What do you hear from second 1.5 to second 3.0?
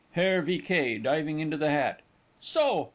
the hat). So?